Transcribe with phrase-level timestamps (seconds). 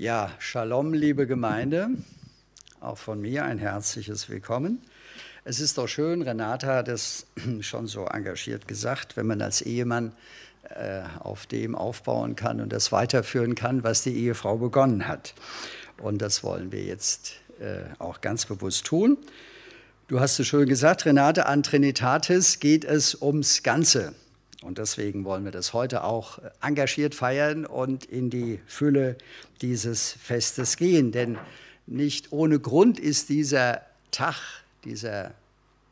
[0.00, 1.90] Ja, Shalom, liebe Gemeinde.
[2.80, 4.80] Auch von mir ein herzliches Willkommen.
[5.44, 7.26] Es ist doch schön, Renate hat es
[7.60, 10.12] schon so engagiert gesagt, wenn man als Ehemann
[10.70, 15.34] äh, auf dem aufbauen kann und das weiterführen kann, was die Ehefrau begonnen hat.
[15.98, 19.18] Und das wollen wir jetzt äh, auch ganz bewusst tun.
[20.08, 24.14] Du hast es schön gesagt, Renate, an Trinitatis geht es ums Ganze.
[24.62, 29.16] Und deswegen wollen wir das heute auch engagiert feiern und in die Fülle
[29.62, 31.12] dieses Festes gehen.
[31.12, 31.38] Denn
[31.86, 34.36] nicht ohne Grund ist dieser Tag,
[34.84, 35.32] dieser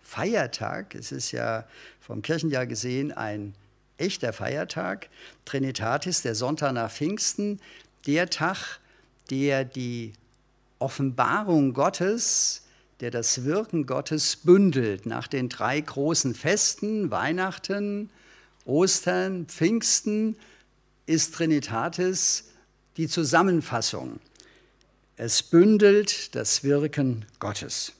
[0.03, 1.65] Feiertag, es ist ja
[2.01, 3.55] vom Kirchenjahr gesehen ein
[3.97, 5.09] echter Feiertag,
[5.45, 7.61] Trinitatis, der Sonntag nach Pfingsten,
[8.07, 8.81] der Tag,
[9.31, 10.13] der die
[10.79, 12.63] Offenbarung Gottes
[13.01, 18.11] der das Wirken Gottes bündelt nach den drei großen Festen, Weihnachten,
[18.69, 20.37] Ostern, Pfingsten,
[21.07, 22.45] ist Trinitatis
[22.99, 24.21] die Zusammenfassung.
[25.17, 27.93] Es bündelt das Wirken Gottes.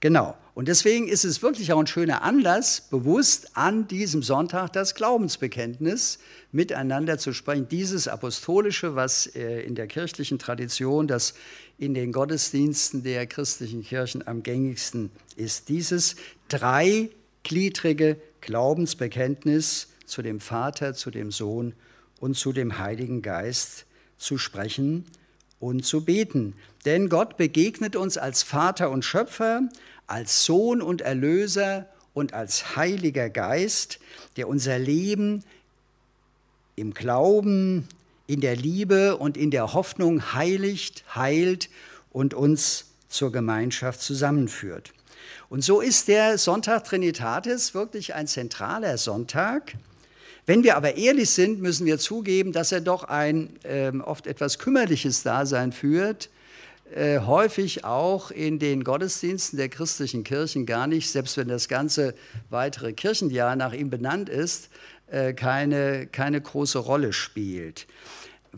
[0.00, 0.36] Genau.
[0.54, 6.18] Und deswegen ist es wirklich auch ein schöner Anlass, bewusst an diesem Sonntag das Glaubensbekenntnis
[6.50, 7.68] miteinander zu sprechen.
[7.68, 11.34] Dieses apostolische, was äh, in der kirchlichen Tradition, das
[11.76, 15.68] in den Gottesdiensten der christlichen Kirchen am gängigsten ist.
[15.68, 16.16] Dieses
[17.46, 21.74] dreigliedrige Glaubensbekenntnis zu dem Vater, zu dem Sohn
[22.18, 23.86] und zu dem Heiligen Geist
[24.18, 25.04] zu sprechen
[25.60, 26.54] und zu beten.
[26.84, 29.68] Denn Gott begegnet uns als Vater und Schöpfer,
[30.08, 34.00] als Sohn und Erlöser und als Heiliger Geist,
[34.36, 35.44] der unser Leben
[36.74, 37.86] im Glauben,
[38.26, 41.70] in der Liebe und in der Hoffnung heiligt, heilt
[42.10, 44.92] und uns zur Gemeinschaft zusammenführt.
[45.48, 49.74] Und so ist der Sonntag Trinitatis wirklich ein zentraler Sonntag.
[50.44, 54.58] Wenn wir aber ehrlich sind, müssen wir zugeben, dass er doch ein äh, oft etwas
[54.58, 56.30] kümmerliches Dasein führt,
[56.94, 62.14] äh, häufig auch in den Gottesdiensten der christlichen Kirchen gar nicht, selbst wenn das ganze
[62.48, 64.68] weitere Kirchenjahr nach ihm benannt ist,
[65.08, 67.86] äh, keine, keine große Rolle spielt.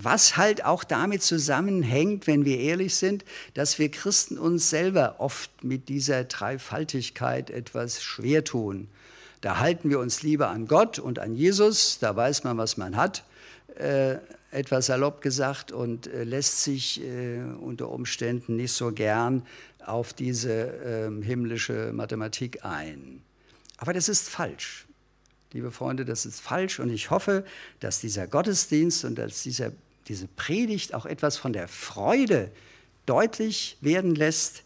[0.00, 5.64] Was halt auch damit zusammenhängt, wenn wir ehrlich sind, dass wir Christen uns selber oft
[5.64, 8.86] mit dieser Dreifaltigkeit etwas schwer tun.
[9.40, 12.96] Da halten wir uns lieber an Gott und an Jesus, da weiß man, was man
[12.96, 13.24] hat.
[13.76, 14.18] Äh,
[14.52, 19.44] etwas salopp gesagt und äh, lässt sich äh, unter Umständen nicht so gern
[19.84, 23.20] auf diese äh, himmlische Mathematik ein.
[23.78, 24.86] Aber das ist falsch.
[25.52, 27.44] Liebe Freunde, das ist falsch und ich hoffe,
[27.80, 29.72] dass dieser Gottesdienst und dass dieser,
[30.08, 32.50] diese Predigt auch etwas von der Freude
[33.06, 34.62] deutlich werden lässt,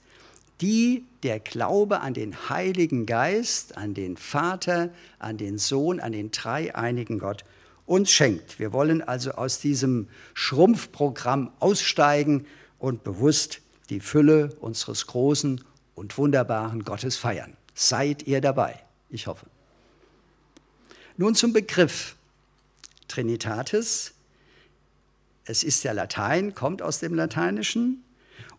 [0.60, 6.30] die der Glaube an den Heiligen Geist, an den Vater, an den Sohn, an den
[6.30, 7.44] dreieinigen Gott
[7.86, 8.58] uns schenkt.
[8.58, 12.46] Wir wollen also aus diesem Schrumpfprogramm aussteigen
[12.78, 13.60] und bewusst
[13.90, 15.62] die Fülle unseres großen
[15.94, 17.56] und wunderbaren Gottes feiern.
[17.74, 18.80] Seid ihr dabei?
[19.10, 19.46] Ich hoffe.
[21.16, 22.16] Nun zum Begriff
[23.08, 24.14] Trinitatis.
[25.44, 28.04] Es ist ja Latein, kommt aus dem Lateinischen.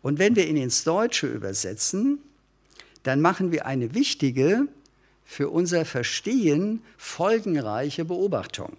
[0.01, 2.19] Und wenn wir ihn ins Deutsche übersetzen,
[3.03, 4.67] dann machen wir eine wichtige,
[5.25, 8.77] für unser Verstehen folgenreiche Beobachtung.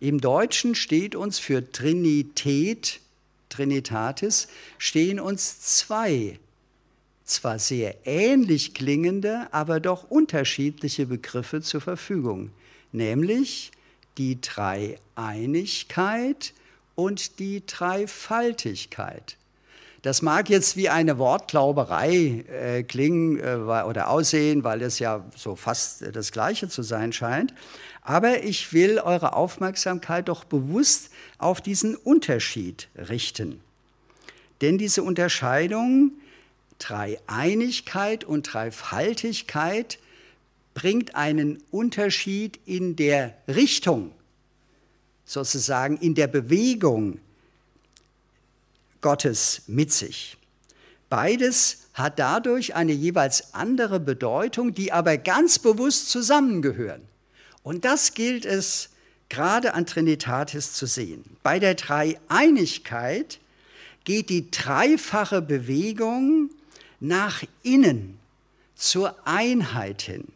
[0.00, 3.00] Im Deutschen steht uns für Trinität,
[3.48, 6.38] Trinitatis, stehen uns zwei,
[7.24, 12.50] zwar sehr ähnlich klingende, aber doch unterschiedliche Begriffe zur Verfügung,
[12.92, 13.72] nämlich
[14.18, 16.52] die Dreieinigkeit
[16.94, 19.36] und die Dreifaltigkeit.
[20.02, 25.56] Das mag jetzt wie eine Wortglauberei äh, klingen äh, oder aussehen, weil es ja so
[25.56, 27.52] fast das Gleiche zu sein scheint.
[28.02, 33.60] Aber ich will eure Aufmerksamkeit doch bewusst auf diesen Unterschied richten.
[34.60, 36.12] Denn diese Unterscheidung
[36.78, 39.98] Dreieinigkeit und Dreifaltigkeit
[40.78, 44.12] bringt einen Unterschied in der Richtung,
[45.24, 47.18] sozusagen in der Bewegung
[49.00, 50.36] Gottes mit sich.
[51.10, 57.02] Beides hat dadurch eine jeweils andere Bedeutung, die aber ganz bewusst zusammengehören.
[57.64, 58.90] Und das gilt es
[59.28, 61.24] gerade an Trinitatis zu sehen.
[61.42, 63.40] Bei der Dreieinigkeit
[64.04, 66.50] geht die dreifache Bewegung
[67.00, 68.16] nach innen
[68.76, 70.28] zur Einheit hin.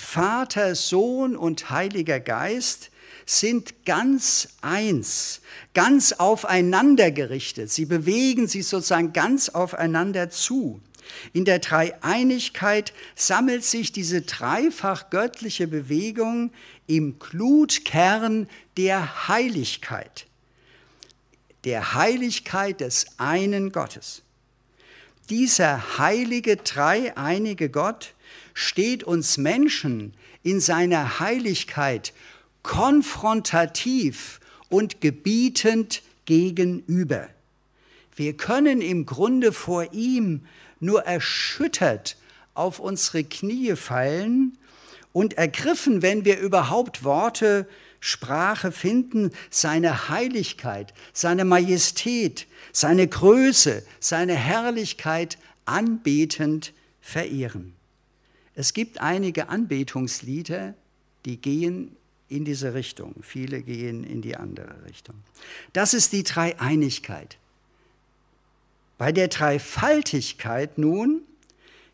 [0.00, 2.90] Vater, Sohn und Heiliger Geist
[3.26, 5.40] sind ganz eins,
[5.74, 7.70] ganz aufeinander gerichtet.
[7.70, 10.80] Sie bewegen sich sozusagen ganz aufeinander zu.
[11.32, 16.52] In der Dreieinigkeit sammelt sich diese dreifach göttliche Bewegung
[16.86, 20.26] im Glutkern der Heiligkeit.
[21.64, 24.22] der Heiligkeit des einen Gottes.
[25.28, 28.14] Dieser heilige, dreieinige Gott
[28.58, 32.12] steht uns Menschen in seiner Heiligkeit
[32.64, 37.28] konfrontativ und gebietend gegenüber.
[38.16, 40.44] Wir können im Grunde vor ihm
[40.80, 42.16] nur erschüttert
[42.54, 44.58] auf unsere Knie fallen
[45.12, 47.68] und ergriffen, wenn wir überhaupt Worte
[48.00, 57.77] Sprache finden, seine Heiligkeit, seine Majestät, seine Größe, seine Herrlichkeit anbetend verehren.
[58.58, 60.74] Es gibt einige Anbetungslieder,
[61.24, 61.94] die gehen
[62.28, 65.14] in diese Richtung, viele gehen in die andere Richtung.
[65.74, 67.38] Das ist die Dreieinigkeit.
[68.98, 71.20] Bei der Dreifaltigkeit nun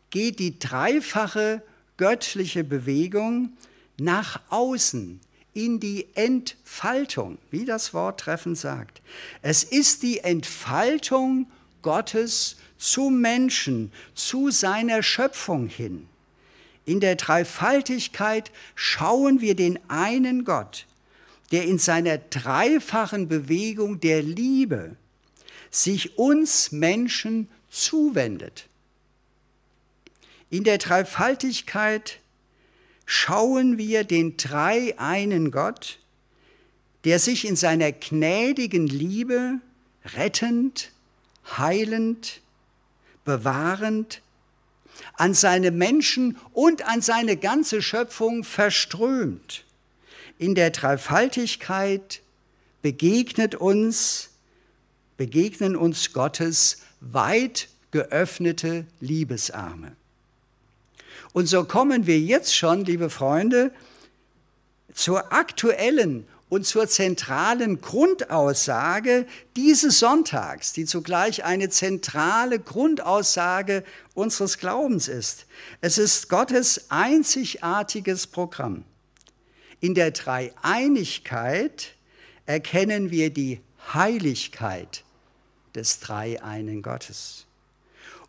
[0.09, 1.61] geht die dreifache
[1.97, 3.55] göttliche Bewegung
[3.99, 5.19] nach außen
[5.53, 9.03] in die Entfaltung, wie das Wort treffend sagt.
[9.43, 11.45] Es ist die Entfaltung
[11.83, 16.07] Gottes zum Menschen, zu seiner Schöpfung hin.
[16.85, 20.85] In der Dreifaltigkeit schauen wir den einen Gott,
[21.51, 24.95] der in seiner dreifachen Bewegung der Liebe
[25.71, 28.67] sich uns Menschen zuwendet.
[30.49, 32.19] In der Dreifaltigkeit
[33.05, 35.99] schauen wir den drei einen Gott,
[37.03, 39.59] der sich in seiner gnädigen Liebe
[40.15, 40.91] rettend,
[41.57, 42.41] heilend,
[43.23, 44.21] bewahrend
[45.13, 49.63] an seine Menschen und an seine ganze Schöpfung verströmt.
[50.37, 52.21] In der Dreifaltigkeit
[52.81, 54.29] begegnet uns,
[55.17, 59.95] begegnen uns Gottes weit geöffnete Liebesarme.
[61.33, 63.71] Und so kommen wir jetzt schon, liebe Freunde,
[64.93, 69.25] zur aktuellen und zur zentralen Grundaussage
[69.55, 73.83] dieses Sonntags, die zugleich eine zentrale Grundaussage
[74.13, 75.47] unseres Glaubens ist.
[75.81, 78.83] Es ist Gottes einzigartiges Programm.
[79.79, 81.93] In der Dreieinigkeit
[82.45, 83.59] erkennen wir die
[83.93, 85.03] Heiligkeit
[85.73, 87.45] des Dreieinen Gottes.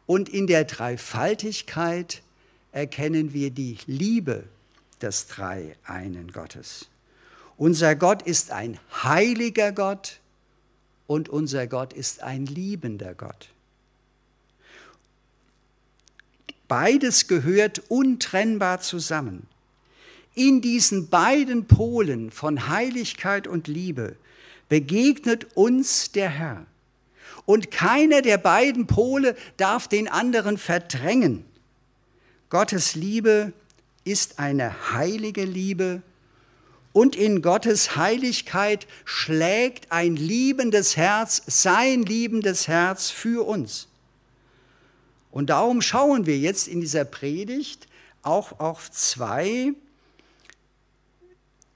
[0.06, 2.22] Und in der Dreifaltigkeit
[2.72, 4.44] erkennen wir die Liebe
[5.00, 6.88] des Dreieinen Gottes.
[7.58, 10.20] Unser Gott ist ein heiliger Gott
[11.06, 13.48] und unser Gott ist ein liebender Gott.
[16.68, 19.46] Beides gehört untrennbar zusammen.
[20.34, 24.16] In diesen beiden Polen von Heiligkeit und Liebe
[24.68, 26.66] begegnet uns der Herr.
[27.46, 31.44] Und keiner der beiden Pole darf den anderen verdrängen.
[32.50, 33.52] Gottes Liebe
[34.04, 36.02] ist eine heilige Liebe
[36.96, 43.88] und in Gottes Heiligkeit schlägt ein liebendes Herz, sein liebendes Herz für uns.
[45.30, 47.86] Und darum schauen wir jetzt in dieser Predigt
[48.22, 49.74] auch auf zwei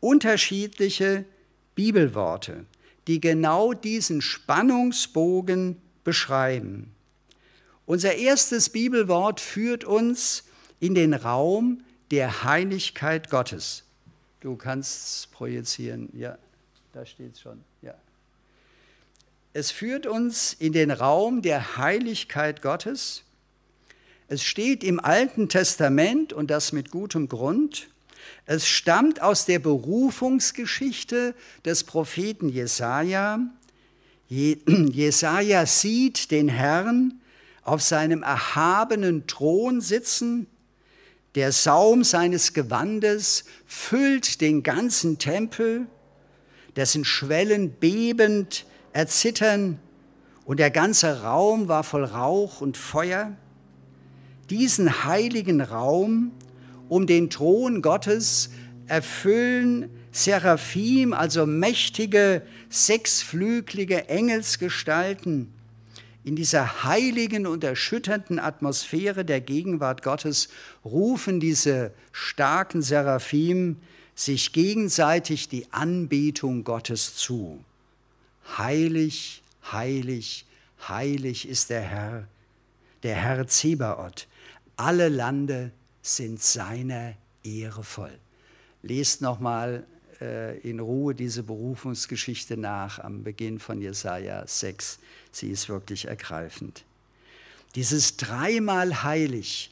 [0.01, 1.27] unterschiedliche
[1.75, 2.65] Bibelworte,
[3.07, 6.95] die genau diesen Spannungsbogen beschreiben.
[7.85, 10.45] Unser erstes Bibelwort führt uns
[10.79, 13.85] in den Raum der Heiligkeit Gottes.
[14.41, 16.09] Du kannst es projizieren.
[16.15, 16.39] Ja,
[16.93, 17.63] da steht es schon.
[17.83, 17.95] Ja.
[19.53, 23.25] Es führt uns in den Raum der Heiligkeit Gottes.
[24.29, 27.89] Es steht im Alten Testament und das mit gutem Grund.
[28.47, 33.41] Es stammt aus der Berufungsgeschichte des Propheten Jesaja.
[34.29, 37.21] Jesaja sieht den Herrn
[37.63, 40.47] auf seinem erhabenen Thron sitzen
[41.35, 45.87] der Saum seines Gewandes füllt den ganzen Tempel,
[46.77, 49.79] dessen Schwellen bebend erzittern.
[50.45, 53.37] Und der ganze Raum war voll Rauch und Feuer.
[54.49, 56.33] Diesen heiligen Raum
[56.89, 58.51] um den Thron Gottes
[58.89, 65.53] erfüllen Seraphim, also mächtige, sechsflügelige Engelsgestalten,
[66.31, 70.49] in dieser heiligen und erschütternden Atmosphäre der Gegenwart Gottes
[70.85, 73.79] rufen diese starken Seraphim
[74.15, 77.65] sich gegenseitig die Anbetung Gottes zu.
[78.57, 80.47] Heilig, heilig,
[80.89, 82.29] heilig ist der Herr,
[83.03, 84.29] der Herr Zebaoth.
[84.77, 88.17] Alle Lande sind seiner Ehre voll.
[88.85, 89.85] Lest nochmal
[90.21, 94.99] äh, in Ruhe diese Berufungsgeschichte nach am Beginn von Jesaja 6.
[95.33, 96.85] Sie ist wirklich ergreifend.
[97.75, 99.71] Dieses dreimal heilig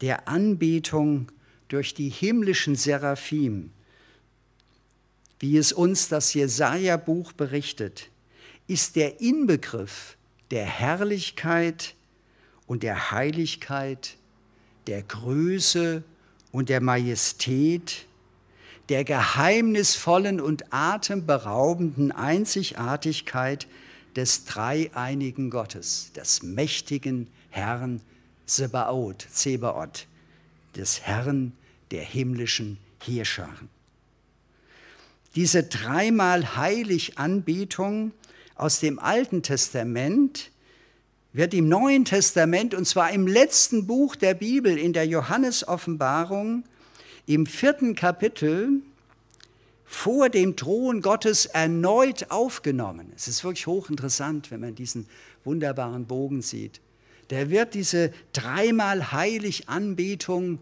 [0.00, 1.30] der Anbetung
[1.68, 3.70] durch die himmlischen Seraphim,
[5.38, 8.10] wie es uns das Jesaja-Buch berichtet,
[8.66, 10.16] ist der Inbegriff
[10.50, 11.94] der Herrlichkeit
[12.66, 14.16] und der Heiligkeit,
[14.86, 16.02] der Größe
[16.52, 18.06] und der Majestät,
[18.90, 23.68] der geheimnisvollen und atemberaubenden Einzigartigkeit
[24.16, 28.00] des dreieinigen Gottes, des mächtigen Herrn
[28.46, 30.08] Sebaoth, Zebaoth,
[30.74, 31.52] des Herrn
[31.92, 33.68] der himmlischen Heerscharen.
[35.36, 38.10] Diese dreimal heilig Anbetung
[38.56, 40.50] aus dem Alten Testament
[41.32, 46.64] wird im Neuen Testament, und zwar im letzten Buch der Bibel, in der Johannesoffenbarung,
[47.34, 48.82] im vierten Kapitel,
[49.84, 53.12] vor dem Thron Gottes erneut aufgenommen.
[53.14, 55.06] Es ist wirklich hochinteressant, wenn man diesen
[55.44, 56.80] wunderbaren Bogen sieht.
[57.28, 60.58] Da wird diese dreimal heilig Anbetung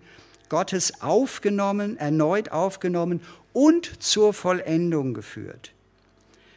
[0.50, 3.22] Gottes aufgenommen, erneut aufgenommen
[3.54, 5.72] und zur Vollendung geführt.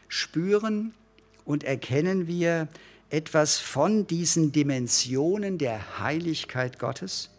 [0.10, 0.94] Spüren
[1.46, 2.68] und erkennen wir
[3.10, 7.30] etwas von diesen Dimensionen der Heiligkeit Gottes?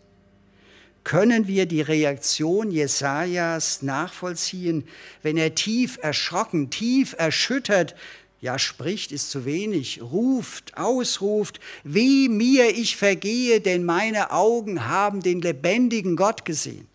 [1.05, 4.87] Können wir die Reaktion Jesajas nachvollziehen,
[5.23, 7.97] wenn er tief erschrocken, tief erschüttert,
[8.41, 15.23] ja spricht ist zu wenig, ruft, ausruft, wie mir ich vergehe, denn meine Augen haben
[15.23, 16.87] den lebendigen Gott gesehen,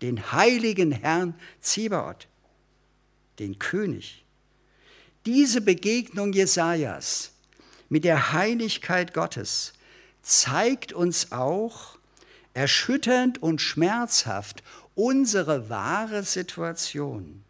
[0.00, 2.28] den heiligen Herrn Zebaoth,
[3.38, 4.24] den König.
[5.24, 7.32] Diese Begegnung Jesajas
[7.88, 9.72] mit der Heiligkeit Gottes
[10.22, 11.98] zeigt uns auch
[12.54, 14.62] erschütternd und schmerzhaft
[14.94, 17.42] unsere wahre Situation.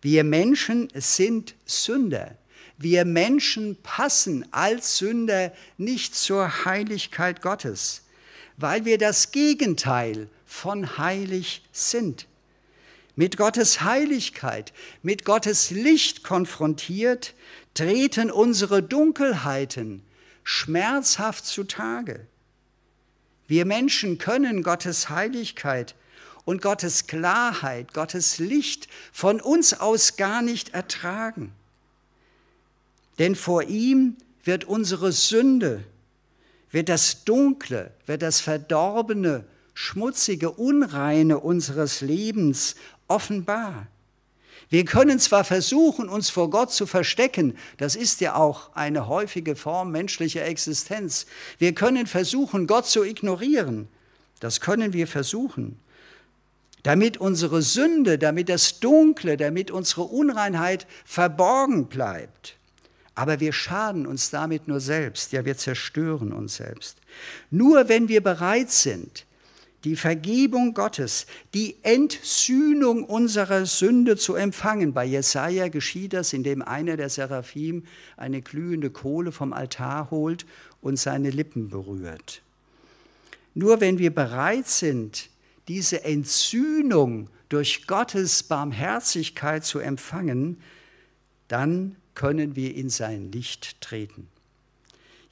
[0.00, 2.36] Wir Menschen sind Sünder.
[2.78, 8.02] Wir Menschen passen als Sünder nicht zur Heiligkeit Gottes,
[8.56, 12.26] weil wir das Gegenteil von heilig sind.
[13.14, 14.72] Mit Gottes Heiligkeit,
[15.02, 17.34] mit Gottes Licht konfrontiert,
[17.74, 20.02] treten unsere Dunkelheiten
[20.44, 22.26] schmerzhaft zutage.
[23.48, 25.94] Wir Menschen können Gottes Heiligkeit
[26.44, 31.52] und Gottes Klarheit, Gottes Licht von uns aus gar nicht ertragen.
[33.18, 35.84] Denn vor ihm wird unsere Sünde,
[36.70, 39.44] wird das Dunkle, wird das Verdorbene,
[39.74, 42.74] Schmutzige, Unreine unseres Lebens
[43.08, 43.86] offenbar.
[44.68, 49.56] Wir können zwar versuchen, uns vor Gott zu verstecken, das ist ja auch eine häufige
[49.56, 51.26] Form menschlicher Existenz.
[51.58, 53.88] Wir können versuchen, Gott zu ignorieren.
[54.40, 55.78] Das können wir versuchen.
[56.82, 62.56] Damit unsere Sünde, damit das Dunkle, damit unsere Unreinheit verborgen bleibt.
[63.14, 66.96] Aber wir schaden uns damit nur selbst, ja wir zerstören uns selbst.
[67.50, 69.26] Nur wenn wir bereit sind,
[69.84, 74.92] die Vergebung Gottes, die Entsühnung unserer Sünde zu empfangen.
[74.92, 77.84] Bei Jesaja geschieht das, indem einer der Seraphim
[78.16, 80.46] eine glühende Kohle vom Altar holt
[80.80, 82.42] und seine Lippen berührt.
[83.54, 85.28] Nur wenn wir bereit sind,
[85.68, 90.58] diese Entsühnung durch Gottes Barmherzigkeit zu empfangen,
[91.48, 94.28] dann können wir in sein Licht treten.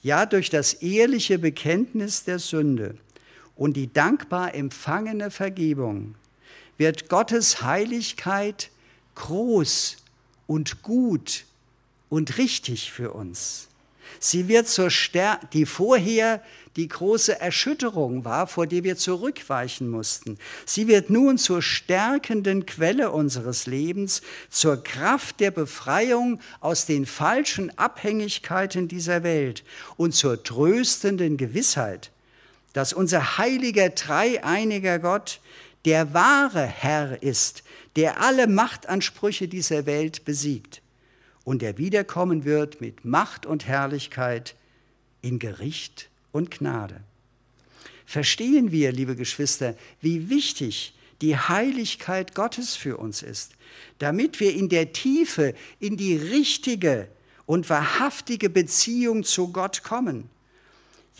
[0.02, 2.96] Ja, durch das ehrliche Bekenntnis der Sünde
[3.60, 6.14] und die dankbar empfangene Vergebung
[6.78, 8.70] wird Gottes Heiligkeit
[9.16, 9.98] groß
[10.46, 11.44] und gut
[12.08, 13.68] und richtig für uns.
[14.18, 16.42] Sie wird zur Stärke, die vorher
[16.76, 20.38] die große Erschütterung war, vor der wir zurückweichen mussten.
[20.64, 27.76] Sie wird nun zur stärkenden Quelle unseres Lebens, zur Kraft der Befreiung aus den falschen
[27.76, 29.64] Abhängigkeiten dieser Welt
[29.98, 32.10] und zur tröstenden Gewissheit,
[32.72, 35.40] dass unser heiliger, dreieiniger Gott
[35.84, 37.62] der wahre Herr ist,
[37.96, 40.82] der alle Machtansprüche dieser Welt besiegt
[41.44, 44.54] und der wiederkommen wird mit Macht und Herrlichkeit
[45.22, 47.00] in Gericht und Gnade.
[48.06, 53.52] Verstehen wir, liebe Geschwister, wie wichtig die Heiligkeit Gottes für uns ist,
[53.98, 57.08] damit wir in der Tiefe in die richtige
[57.46, 60.30] und wahrhaftige Beziehung zu Gott kommen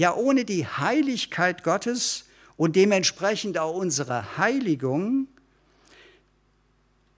[0.01, 2.25] ja, ohne die Heiligkeit Gottes
[2.57, 5.29] und dementsprechend auch unsere Heiligung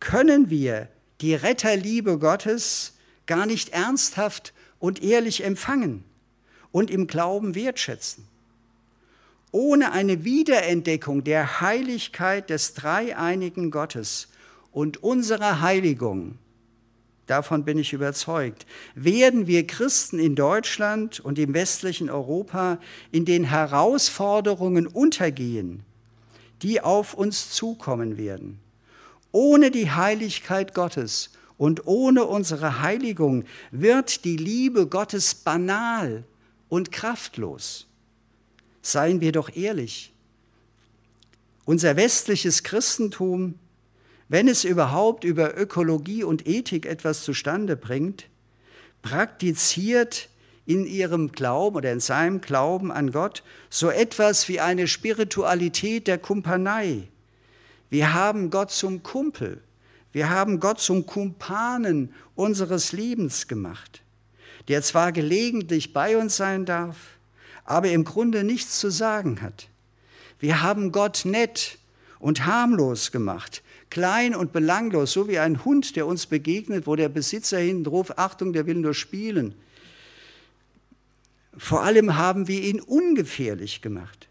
[0.01, 0.89] können wir
[1.21, 2.95] die Retterliebe Gottes
[3.27, 6.03] gar nicht ernsthaft und ehrlich empfangen
[6.73, 8.27] und im Glauben wertschätzen.
[9.53, 14.27] Ohne eine Wiederentdeckung der Heiligkeit des dreieinigen Gottes
[14.73, 16.37] und unserer Heiligung
[17.33, 22.79] davon bin ich überzeugt, werden wir Christen in Deutschland und im westlichen Europa
[23.11, 25.83] in den Herausforderungen untergehen,
[26.61, 28.61] die auf uns zukommen werden.
[29.33, 36.25] Ohne die Heiligkeit Gottes und ohne unsere Heiligung wird die Liebe Gottes banal
[36.69, 37.87] und kraftlos.
[38.83, 40.13] Seien wir doch ehrlich.
[41.65, 43.55] Unser westliches Christentum,
[44.33, 48.29] wenn es überhaupt über Ökologie und Ethik etwas zustande bringt,
[49.03, 50.31] praktiziert
[50.65, 56.17] in ihrem Glauben oder in seinem Glauben an Gott so etwas wie eine Spiritualität der
[56.17, 57.09] Kumpanei.
[57.91, 59.61] Wir haben Gott zum Kumpel.
[60.13, 64.01] Wir haben Gott zum Kumpanen unseres Lebens gemacht,
[64.69, 66.97] der zwar gelegentlich bei uns sein darf,
[67.67, 69.69] aber im Grunde nichts zu sagen hat.
[70.39, 71.77] Wir haben Gott nett
[72.19, 73.63] und harmlos gemacht,
[73.93, 78.19] klein und belanglos, so wie ein Hund, der uns begegnet, wo der Besitzer hinten ruft,
[78.19, 79.55] Achtung, der will nur spielen.
[81.59, 84.29] Vor allem haben wir ihn ungefährlich gemacht.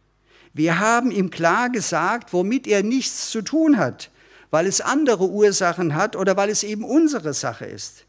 [0.52, 4.10] Wir haben ihm klar gesagt, womit er nichts zu tun hat,
[4.50, 8.06] weil es andere Ursachen hat oder weil es eben unsere Sache ist.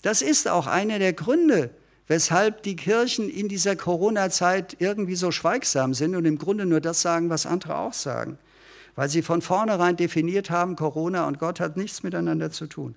[0.00, 1.68] Das ist auch einer der Gründe,
[2.06, 7.02] weshalb die Kirchen in dieser Corona-Zeit irgendwie so schweigsam sind und im Grunde nur das
[7.02, 8.38] sagen, was andere auch sagen,
[8.94, 12.94] weil sie von vornherein definiert haben, Corona und Gott hat nichts miteinander zu tun.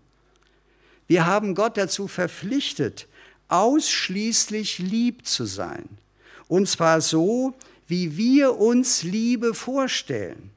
[1.08, 3.08] Wir haben Gott dazu verpflichtet,
[3.48, 5.88] ausschließlich lieb zu sein.
[6.48, 7.54] Und zwar so,
[7.88, 10.52] wie wir uns Liebe vorstellen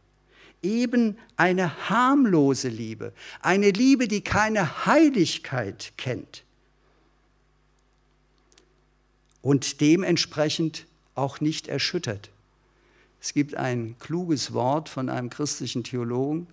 [0.63, 6.45] eben eine harmlose Liebe, eine Liebe, die keine Heiligkeit kennt
[9.43, 12.31] und dementsprechend auch nicht erschüttert.
[13.21, 16.47] Es gibt ein kluges Wort von einem christlichen Theologen,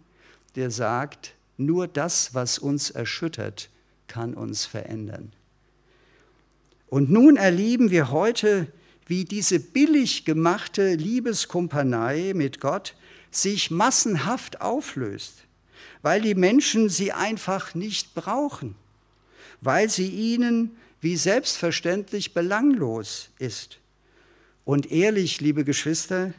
[0.55, 3.69] der sagt, nur das, was uns erschüttert,
[4.07, 5.31] kann uns verändern.
[6.88, 8.67] Und nun erleben wir heute,
[9.07, 12.95] wie diese billig gemachte Liebeskumpanei mit Gott
[13.31, 15.43] sich massenhaft auflöst,
[16.01, 18.75] weil die Menschen sie einfach nicht brauchen,
[19.62, 23.79] weil sie ihnen wie selbstverständlich belanglos ist.
[24.65, 26.34] Und ehrlich, liebe Geschwister,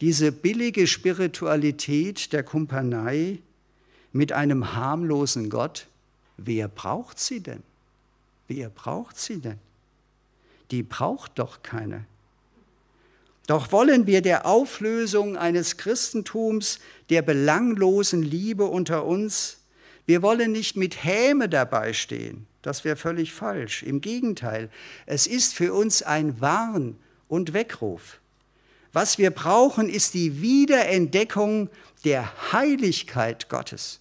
[0.00, 3.38] diese billige Spiritualität der Kumpanei
[4.12, 5.86] mit einem harmlosen Gott,
[6.36, 7.62] wer braucht sie denn?
[8.48, 9.58] Wer braucht sie denn?
[10.70, 12.04] Die braucht doch keiner.
[13.46, 19.58] Doch wollen wir der Auflösung eines Christentums, der belanglosen Liebe unter uns,
[20.06, 22.46] wir wollen nicht mit Häme dabei stehen.
[22.62, 23.82] Das wäre völlig falsch.
[23.82, 24.70] Im Gegenteil,
[25.06, 26.96] es ist für uns ein Warn
[27.28, 28.19] und Weckruf.
[28.92, 31.68] Was wir brauchen, ist die Wiederentdeckung
[32.04, 34.00] der Heiligkeit Gottes,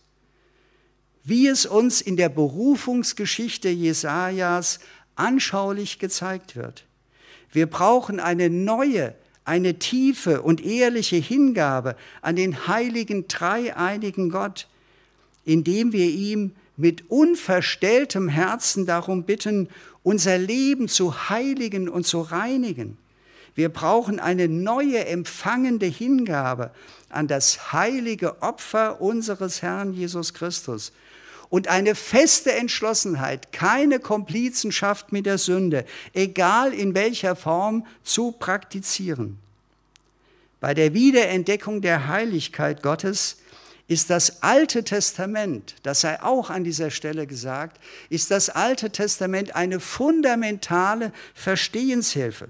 [1.24, 4.80] wie es uns in der Berufungsgeschichte Jesajas
[5.16, 6.86] anschaulich gezeigt wird.
[7.52, 9.16] Wir brauchen eine neue
[9.50, 14.68] eine tiefe und ehrliche Hingabe an den heiligen dreieinigen Gott,
[15.44, 19.68] indem wir ihm mit unverstelltem Herzen darum bitten,
[20.04, 22.99] unser Leben zu heiligen und zu reinigen.
[23.60, 26.72] Wir brauchen eine neue empfangende Hingabe
[27.10, 30.94] an das heilige Opfer unseres Herrn Jesus Christus
[31.50, 39.38] und eine feste Entschlossenheit, keine Komplizenschaft mit der Sünde, egal in welcher Form, zu praktizieren.
[40.62, 43.40] Bei der Wiederentdeckung der Heiligkeit Gottes
[43.90, 47.78] ist das Alte Testament, das sei auch an dieser Stelle gesagt,
[48.10, 52.48] ist das Alte Testament eine fundamentale Verstehenshilfe.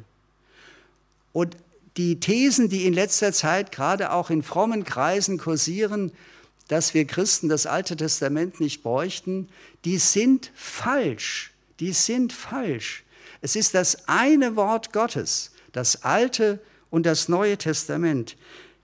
[1.33, 1.57] Und
[1.97, 6.11] die Thesen, die in letzter Zeit gerade auch in frommen Kreisen kursieren,
[6.67, 9.49] dass wir Christen das Alte Testament nicht bräuchten,
[9.85, 11.51] die sind falsch.
[11.79, 13.03] Die sind falsch.
[13.41, 18.37] Es ist das eine Wort Gottes, das Alte und das Neue Testament.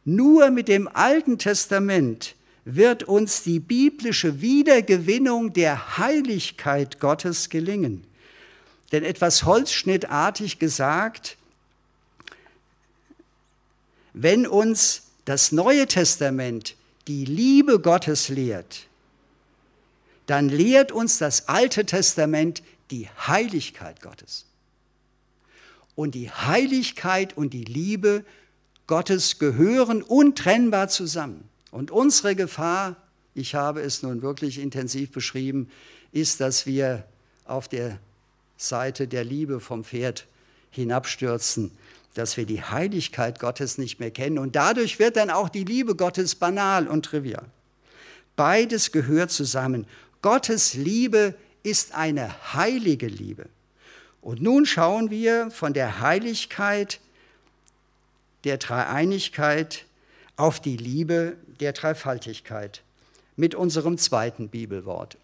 [0.03, 8.05] Nur mit dem Alten Testament wird uns die biblische Wiedergewinnung der Heiligkeit Gottes gelingen.
[8.91, 11.37] Denn etwas holzschnittartig gesagt,
[14.15, 16.75] wenn uns das Neue Testament
[17.07, 18.87] die Liebe Gottes lehrt,
[20.25, 24.45] dann lehrt uns das Alte Testament die Heiligkeit Gottes.
[25.95, 28.23] Und die Heiligkeit und die Liebe
[28.87, 31.49] Gottes gehören untrennbar zusammen.
[31.71, 32.95] Und unsere Gefahr,
[33.33, 35.69] ich habe es nun wirklich intensiv beschrieben,
[36.13, 37.05] ist, dass wir
[37.43, 37.99] auf der
[38.55, 40.25] Seite der Liebe vom Pferd
[40.71, 41.71] hinabstürzen
[42.15, 44.39] dass wir die Heiligkeit Gottes nicht mehr kennen.
[44.39, 47.45] Und dadurch wird dann auch die Liebe Gottes banal und trivial.
[48.35, 49.85] Beides gehört zusammen.
[50.21, 53.47] Gottes Liebe ist eine heilige Liebe.
[54.21, 56.99] Und nun schauen wir von der Heiligkeit
[58.43, 59.85] der Dreieinigkeit
[60.37, 62.81] auf die Liebe der Dreifaltigkeit
[63.35, 65.17] mit unserem zweiten Bibelwort.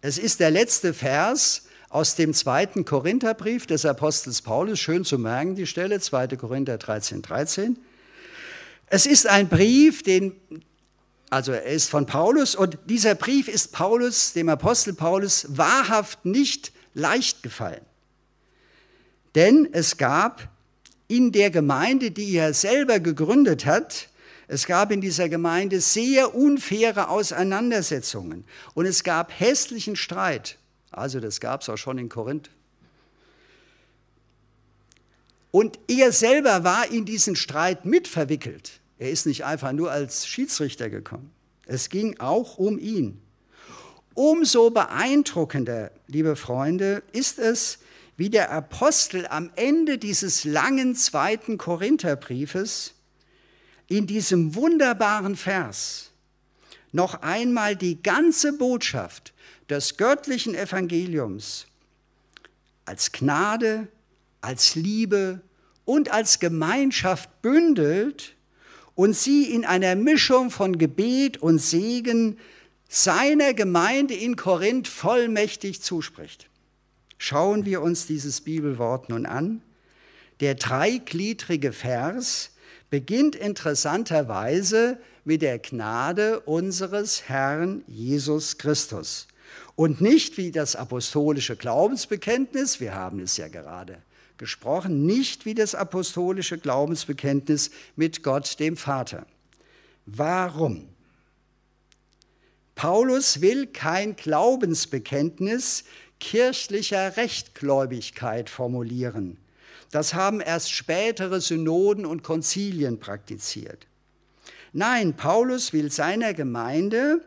[0.00, 4.78] Es ist der letzte Vers aus dem zweiten Korintherbrief des Apostels Paulus.
[4.78, 6.28] Schön zu merken, die Stelle, 2.
[6.36, 7.78] Korinther 13, 13.
[8.86, 10.32] Es ist ein Brief, den,
[11.30, 16.72] also er ist von Paulus und dieser Brief ist Paulus, dem Apostel Paulus, wahrhaft nicht
[16.94, 17.84] leicht gefallen.
[19.34, 20.48] Denn es gab
[21.06, 24.08] in der Gemeinde, die er selber gegründet hat,
[24.46, 30.58] es gab in dieser Gemeinde sehr unfaire Auseinandersetzungen und es gab hässlichen Streit.
[30.90, 32.50] Also das gab es auch schon in Korinth.
[35.50, 38.80] Und er selber war in diesen Streit mitverwickelt.
[38.98, 41.30] Er ist nicht einfach nur als Schiedsrichter gekommen.
[41.66, 43.20] Es ging auch um ihn.
[44.14, 47.78] Umso beeindruckender, liebe Freunde, ist es,
[48.16, 52.94] wie der Apostel am Ende dieses langen zweiten Korintherbriefes
[53.86, 56.10] in diesem wunderbaren Vers
[56.90, 59.32] noch einmal die ganze Botschaft
[59.68, 61.66] des göttlichen Evangeliums
[62.84, 63.88] als Gnade,
[64.40, 65.40] als Liebe
[65.84, 68.34] und als Gemeinschaft bündelt
[68.94, 72.38] und sie in einer Mischung von Gebet und Segen
[72.88, 76.48] seiner Gemeinde in Korinth vollmächtig zuspricht.
[77.18, 79.60] Schauen wir uns dieses Bibelwort nun an.
[80.40, 82.52] Der dreigliedrige Vers
[82.90, 89.27] beginnt interessanterweise mit der Gnade unseres Herrn Jesus Christus
[89.78, 94.02] und nicht wie das apostolische Glaubensbekenntnis, wir haben es ja gerade
[94.36, 99.24] gesprochen, nicht wie das apostolische Glaubensbekenntnis mit Gott dem Vater.
[100.04, 100.88] Warum?
[102.74, 105.84] Paulus will kein Glaubensbekenntnis
[106.18, 109.36] kirchlicher Rechtgläubigkeit formulieren.
[109.92, 113.86] Das haben erst spätere Synoden und Konzilien praktiziert.
[114.72, 117.20] Nein, Paulus will seiner Gemeinde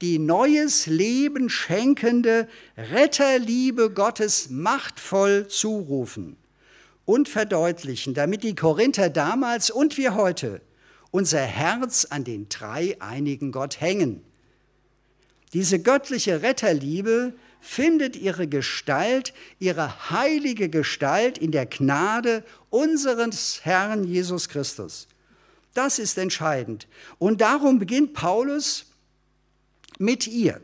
[0.00, 6.36] die neues Leben schenkende Retterliebe Gottes machtvoll zurufen
[7.04, 10.60] und verdeutlichen, damit die Korinther damals und wir heute
[11.10, 14.22] unser Herz an den dreieinigen Gott hängen.
[15.52, 24.48] Diese göttliche Retterliebe findet ihre Gestalt, ihre heilige Gestalt in der Gnade unseres Herrn Jesus
[24.48, 25.06] Christus.
[25.74, 26.88] Das ist entscheidend.
[27.18, 28.86] Und darum beginnt Paulus
[29.98, 30.60] mit ihr.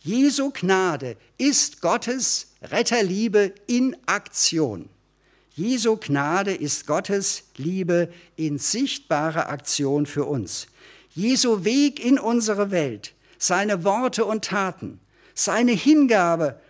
[0.00, 4.90] Jesu Gnade ist Gottes Retterliebe in Aktion.
[5.54, 10.66] Jesu Gnade ist Gottes Liebe in sichtbarer Aktion für uns.
[11.14, 15.00] Jesu Weg in unsere Welt, seine Worte und Taten,
[15.34, 16.60] seine Hingabe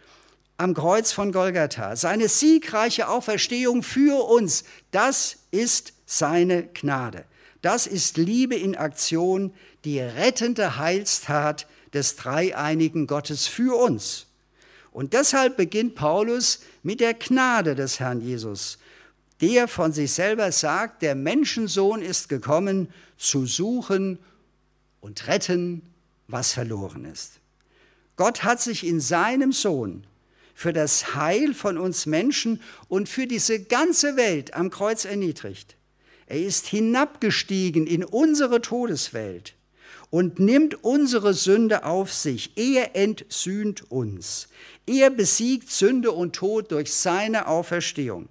[0.58, 7.24] am Kreuz von Golgatha, seine siegreiche Auferstehung für uns, das ist seine Gnade.
[7.62, 14.26] Das ist Liebe in Aktion, die rettende Heilstat des dreieinigen Gottes für uns.
[14.92, 18.78] Und deshalb beginnt Paulus mit der Gnade des Herrn Jesus,
[19.40, 24.18] der von sich selber sagt, der Menschensohn ist gekommen, zu suchen
[25.00, 25.82] und retten,
[26.28, 27.40] was verloren ist.
[28.16, 30.06] Gott hat sich in seinem Sohn
[30.54, 35.76] für das Heil von uns Menschen und für diese ganze Welt am Kreuz erniedrigt.
[36.26, 39.54] Er ist hinabgestiegen in unsere Todeswelt
[40.14, 42.56] und nimmt unsere Sünde auf sich.
[42.56, 44.46] Er entsühnt uns.
[44.86, 48.28] Er besiegt Sünde und Tod durch seine Auferstehung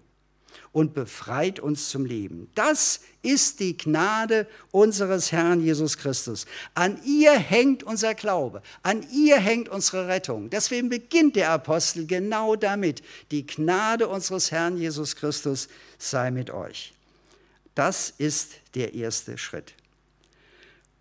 [0.72, 2.50] und befreit uns zum Leben.
[2.56, 6.46] Das ist die Gnade unseres Herrn Jesus Christus.
[6.74, 10.50] An ihr hängt unser Glaube, an ihr hängt unsere Rettung.
[10.50, 13.04] Deswegen beginnt der Apostel genau damit.
[13.32, 15.68] Die Gnade unseres Herrn Jesus Christus
[15.98, 16.94] sei mit euch.
[17.76, 19.74] Das ist der erste Schritt.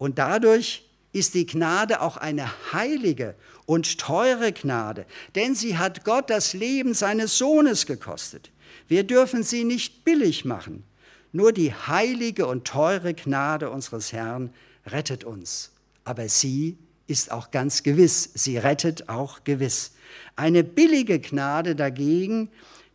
[0.03, 3.37] Und dadurch ist die Gnade auch eine heilige
[3.67, 8.51] und teure Gnade, denn sie hat Gott das Leben seines Sohnes gekostet.
[8.89, 10.83] Wir dürfen sie nicht billig machen.
[11.31, 14.53] Nur die heilige und teure Gnade unseres Herrn
[14.87, 15.71] rettet uns.
[16.03, 19.93] Aber sie ist auch ganz gewiss, sie rettet auch gewiss.
[20.35, 22.51] Eine billige Gnade dagegen,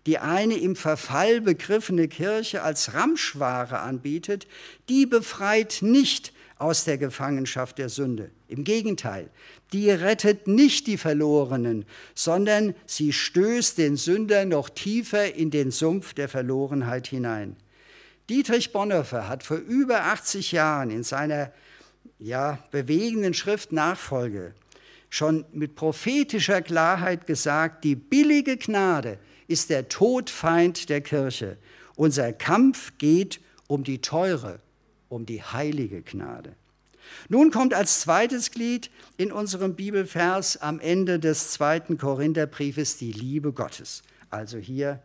[0.08, 4.46] die eine im Verfall begriffene Kirche als Ramschware anbietet,
[4.90, 8.32] die befreit nicht aus der Gefangenschaft der Sünde.
[8.48, 9.30] Im Gegenteil,
[9.74, 16.14] die rettet nicht die Verlorenen, sondern sie stößt den Sünder noch tiefer in den Sumpf
[16.14, 17.56] der Verlorenheit hinein.
[18.30, 21.52] Dietrich Bonhoeffer hat vor über 80 Jahren in seiner
[22.20, 24.54] ja, bewegenden Schrift Nachfolge
[25.10, 31.58] schon mit prophetischer Klarheit gesagt, die billige Gnade ist der Todfeind der Kirche.
[31.96, 34.60] Unser Kampf geht um die teure,
[35.10, 36.54] um die heilige Gnade.
[37.30, 43.54] Nun kommt als zweites Glied in unserem Bibelvers am Ende des zweiten Korintherbriefes die Liebe
[43.54, 44.04] Gottes.
[44.30, 45.02] Also hier,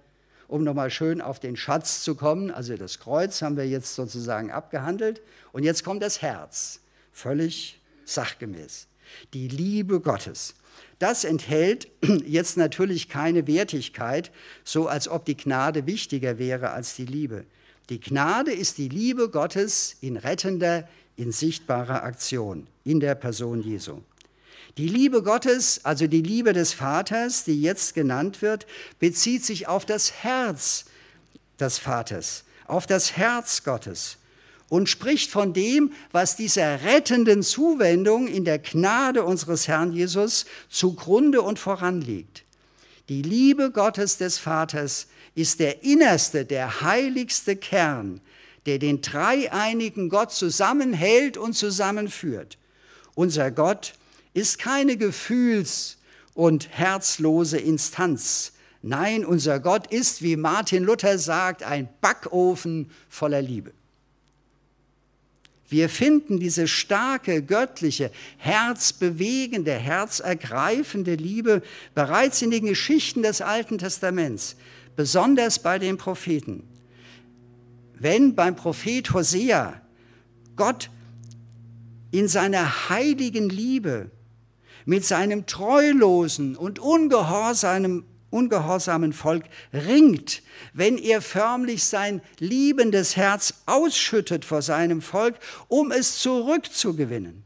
[0.48, 4.50] um nochmal schön auf den Schatz zu kommen, also das Kreuz haben wir jetzt sozusagen
[4.50, 6.80] abgehandelt und jetzt kommt das Herz,
[7.12, 8.88] völlig sachgemäß.
[9.34, 10.54] Die Liebe Gottes.
[10.98, 11.88] Das enthält
[12.26, 14.30] jetzt natürlich keine Wertigkeit,
[14.64, 17.44] so als ob die Gnade wichtiger wäre als die Liebe.
[17.88, 24.00] Die Gnade ist die Liebe Gottes in rettender, in sichtbarer Aktion in der Person Jesu.
[24.78, 28.66] Die Liebe Gottes, also die Liebe des Vaters, die jetzt genannt wird,
[28.98, 30.86] bezieht sich auf das Herz
[31.60, 34.16] des Vaters, auf das Herz Gottes
[34.70, 41.42] und spricht von dem, was dieser rettenden Zuwendung in der Gnade unseres Herrn Jesus zugrunde
[41.42, 42.44] und voranliegt.
[43.12, 48.22] Die Liebe Gottes des Vaters ist der innerste, der heiligste Kern,
[48.64, 52.57] der den dreieinigen Gott zusammenhält und zusammenführt.
[53.14, 53.92] Unser Gott
[54.33, 55.98] ist keine gefühls-
[56.33, 58.55] und herzlose Instanz.
[58.81, 63.75] Nein, unser Gott ist, wie Martin Luther sagt, ein Backofen voller Liebe.
[65.72, 71.62] Wir finden diese starke, göttliche, herzbewegende, herzergreifende Liebe
[71.94, 74.56] bereits in den Geschichten des Alten Testaments,
[74.96, 76.62] besonders bei den Propheten.
[77.94, 79.80] Wenn beim Prophet Hosea
[80.56, 80.90] Gott
[82.11, 84.11] in seiner heiligen Liebe
[84.85, 90.42] mit seinem treulosen und ungehorsamen ungehorsamen Volk ringt,
[90.72, 95.36] wenn er förmlich sein liebendes Herz ausschüttet vor seinem Volk,
[95.68, 97.44] um es zurückzugewinnen.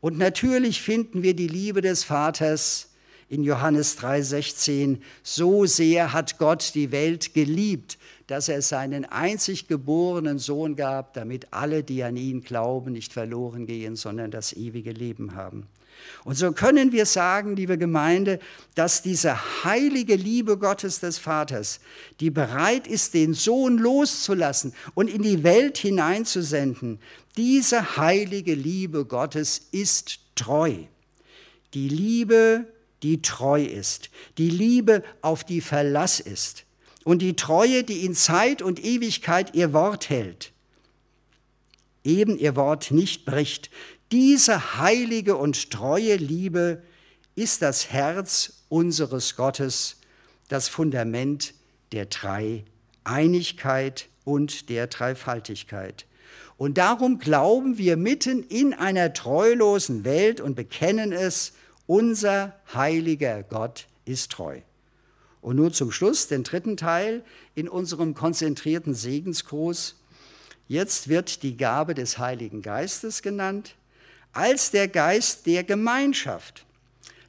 [0.00, 2.88] Und natürlich finden wir die Liebe des Vaters
[3.28, 5.02] in Johannes 3:16.
[5.22, 11.52] So sehr hat Gott die Welt geliebt, dass er seinen einzig geborenen Sohn gab, damit
[11.52, 15.66] alle, die an ihn glauben, nicht verloren gehen, sondern das ewige Leben haben.
[16.24, 18.38] Und so können wir sagen, liebe Gemeinde,
[18.74, 21.80] dass diese heilige Liebe Gottes des Vaters,
[22.20, 26.98] die bereit ist, den Sohn loszulassen und in die Welt hineinzusenden,
[27.36, 30.74] diese heilige Liebe Gottes ist treu.
[31.74, 32.66] Die Liebe,
[33.02, 36.64] die treu ist, die Liebe, auf die Verlass ist
[37.04, 40.52] und die Treue, die in Zeit und Ewigkeit ihr Wort hält
[42.04, 43.70] eben ihr Wort nicht bricht,
[44.12, 46.82] diese heilige und treue Liebe
[47.36, 49.98] ist das Herz unseres Gottes,
[50.48, 51.54] das Fundament
[51.92, 56.06] der Dreieinigkeit und der Dreifaltigkeit.
[56.56, 61.52] Und darum glauben wir mitten in einer treulosen Welt und bekennen es,
[61.86, 64.60] unser heiliger Gott ist treu.
[65.40, 69.96] Und nun zum Schluss den dritten Teil in unserem konzentrierten Segensgruß.
[70.68, 73.74] Jetzt wird die Gabe des Heiligen Geistes genannt
[74.32, 76.64] als der Geist der Gemeinschaft.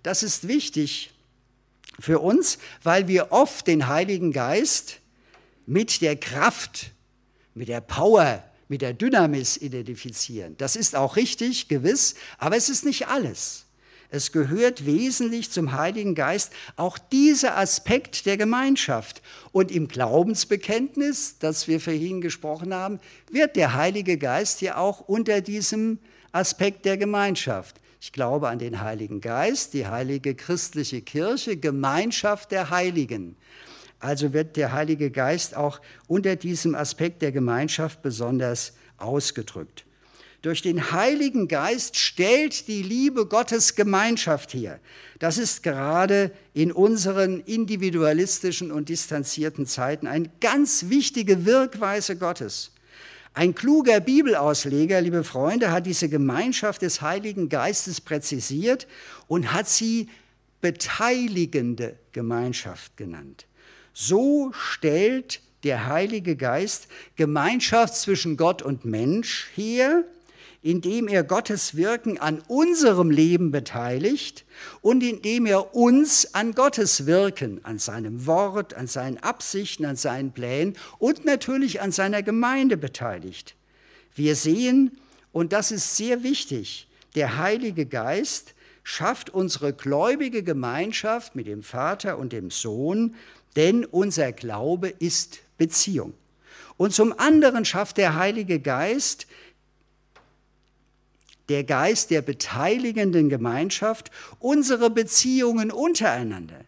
[0.03, 1.11] Das ist wichtig
[1.99, 4.99] für uns, weil wir oft den Heiligen Geist
[5.65, 6.91] mit der Kraft,
[7.53, 10.55] mit der Power, mit der Dynamis identifizieren.
[10.57, 13.65] Das ist auch richtig, gewiss, aber es ist nicht alles.
[14.13, 19.21] Es gehört wesentlich zum Heiligen Geist auch dieser Aspekt der Gemeinschaft.
[19.53, 22.99] Und im Glaubensbekenntnis, das wir vorhin gesprochen haben,
[23.31, 25.99] wird der Heilige Geist ja auch unter diesem
[26.31, 27.81] Aspekt der Gemeinschaft.
[27.99, 33.35] Ich glaube an den Heiligen Geist, die heilige christliche Kirche, Gemeinschaft der Heiligen.
[33.99, 39.85] Also wird der Heilige Geist auch unter diesem Aspekt der Gemeinschaft besonders ausgedrückt.
[40.41, 44.79] Durch den Heiligen Geist stellt die Liebe Gottes Gemeinschaft her.
[45.19, 52.71] Das ist gerade in unseren individualistischen und distanzierten Zeiten eine ganz wichtige Wirkweise Gottes.
[53.33, 58.87] Ein kluger Bibelausleger, liebe Freunde, hat diese Gemeinschaft des Heiligen Geistes präzisiert
[59.27, 60.09] und hat sie
[60.59, 63.45] beteiligende Gemeinschaft genannt.
[63.93, 70.03] So stellt der Heilige Geist Gemeinschaft zwischen Gott und Mensch her,
[70.61, 74.45] indem er Gottes Wirken an unserem Leben beteiligt
[74.81, 80.31] und indem er uns an Gottes Wirken, an seinem Wort, an seinen Absichten, an seinen
[80.31, 83.55] Plänen und natürlich an seiner Gemeinde beteiligt.
[84.13, 84.97] Wir sehen,
[85.31, 92.17] und das ist sehr wichtig, der Heilige Geist schafft unsere gläubige Gemeinschaft mit dem Vater
[92.17, 93.15] und dem Sohn,
[93.55, 96.13] denn unser Glaube ist Beziehung.
[96.77, 99.27] Und zum anderen schafft der Heilige Geist
[101.51, 104.09] der Geist der beteiligenden Gemeinschaft,
[104.39, 106.61] unsere Beziehungen untereinander.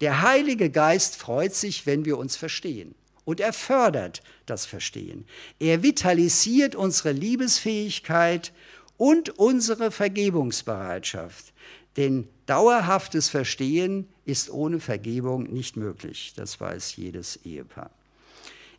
[0.00, 2.94] Der Heilige Geist freut sich, wenn wir uns verstehen.
[3.26, 5.26] Und er fördert das Verstehen.
[5.58, 8.54] Er vitalisiert unsere Liebesfähigkeit
[8.96, 11.52] und unsere Vergebungsbereitschaft.
[11.98, 16.32] Denn dauerhaftes Verstehen ist ohne Vergebung nicht möglich.
[16.34, 17.90] Das weiß jedes Ehepaar.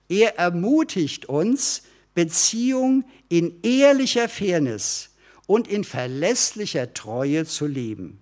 [0.10, 1.84] Er ermutigt uns,
[2.15, 5.11] Beziehung in ehrlicher Fairness
[5.51, 8.21] und in verlässlicher Treue zu leben.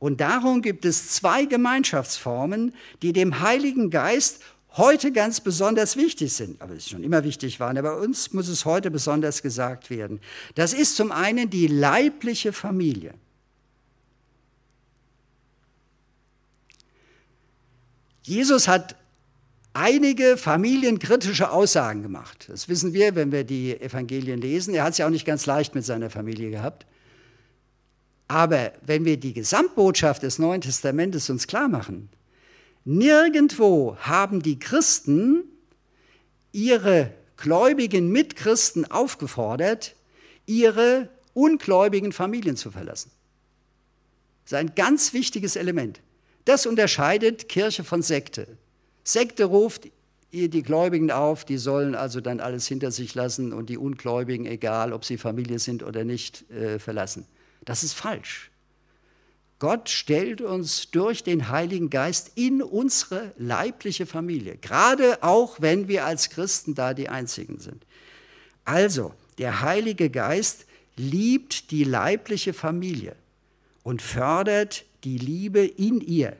[0.00, 4.42] Und darum gibt es zwei Gemeinschaftsformen, die dem Heiligen Geist
[4.72, 8.64] heute ganz besonders wichtig sind, aber es schon immer wichtig waren, aber uns muss es
[8.64, 10.18] heute besonders gesagt werden.
[10.56, 13.14] Das ist zum einen die leibliche Familie.
[18.24, 18.96] Jesus hat
[19.78, 22.48] einige familienkritische Aussagen gemacht.
[22.48, 24.74] Das wissen wir, wenn wir die Evangelien lesen.
[24.74, 26.84] Er hat es ja auch nicht ganz leicht mit seiner Familie gehabt.
[28.26, 32.08] Aber wenn wir die Gesamtbotschaft des Neuen Testamentes uns klar machen,
[32.84, 35.44] nirgendwo haben die Christen
[36.50, 39.94] ihre gläubigen Mitchristen aufgefordert,
[40.44, 43.12] ihre ungläubigen Familien zu verlassen.
[44.44, 46.00] Das ist ein ganz wichtiges Element.
[46.46, 48.58] Das unterscheidet Kirche von Sekte.
[49.08, 49.88] Sekte ruft
[50.30, 54.44] ihr die Gläubigen auf, die sollen also dann alles hinter sich lassen und die Ungläubigen,
[54.44, 57.24] egal ob sie Familie sind oder nicht, äh, verlassen.
[57.64, 58.50] Das ist falsch.
[59.60, 66.04] Gott stellt uns durch den Heiligen Geist in unsere leibliche Familie, gerade auch wenn wir
[66.04, 67.86] als Christen da die Einzigen sind.
[68.66, 70.66] Also, der Heilige Geist
[70.96, 73.16] liebt die leibliche Familie
[73.84, 76.36] und fördert die Liebe in ihr.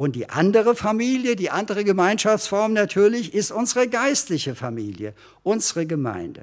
[0.00, 6.42] Und die andere Familie, die andere Gemeinschaftsform natürlich, ist unsere geistliche Familie, unsere Gemeinde.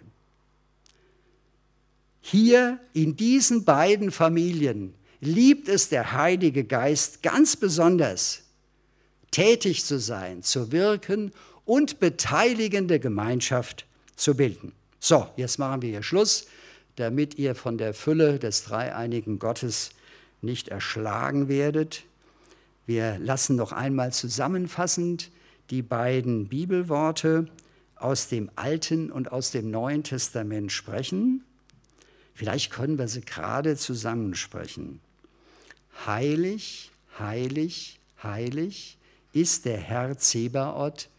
[2.22, 8.43] Hier in diesen beiden Familien liebt es der Heilige Geist ganz besonders,
[9.32, 11.32] tätig zu sein, zu wirken
[11.65, 14.72] und beteiligende Gemeinschaft zu bilden.
[15.00, 16.46] So, jetzt machen wir hier Schluss,
[16.96, 19.89] damit ihr von der Fülle des dreieinigen Gottes
[20.43, 22.04] nicht erschlagen werdet.
[22.88, 25.30] Wir lassen noch einmal zusammenfassend
[25.69, 27.47] die beiden Bibelworte
[27.97, 31.43] aus dem Alten und aus dem Neuen Testament sprechen.
[32.34, 35.02] Vielleicht können wir sie gerade zusammensprechen.
[36.06, 38.97] Heilig, heilig, heilig
[39.34, 41.10] ist der Herr Zebaoth,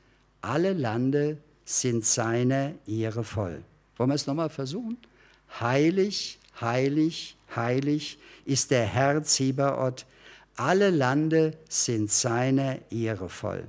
[0.41, 3.63] alle Lande sind seiner Ehre voll.
[3.99, 4.97] Wollen wir es nochmal versuchen?
[5.61, 10.07] Heilig, heilig, heilig ist der Herr Zebaoth,
[10.59, 13.65] alle Lande sind seiner Ehre voll.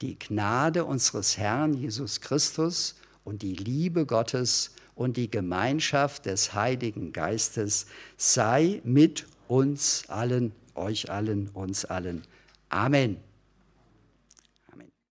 [0.00, 7.12] Die Gnade unseres Herrn Jesus Christus und die Liebe Gottes und die Gemeinschaft des Heiligen
[7.12, 7.86] Geistes
[8.16, 12.22] sei mit uns allen, euch allen, uns allen.
[12.68, 13.18] Amen.